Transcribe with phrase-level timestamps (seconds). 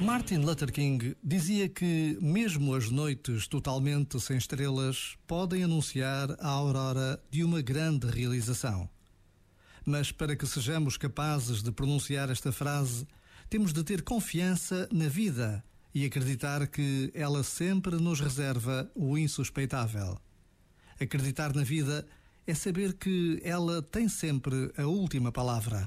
[0.00, 7.22] Martin Luther King dizia que, mesmo as noites totalmente sem estrelas, podem anunciar a aurora
[7.30, 8.88] de uma grande realização.
[9.84, 13.06] Mas para que sejamos capazes de pronunciar esta frase,
[13.48, 15.64] temos de ter confiança na vida
[15.94, 20.18] e acreditar que ela sempre nos reserva o insuspeitável.
[21.00, 22.06] Acreditar na vida
[22.46, 25.86] é saber que ela tem sempre a última palavra.